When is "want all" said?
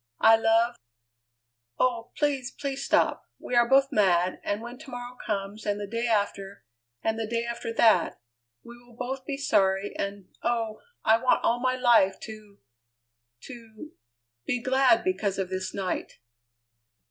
11.21-11.59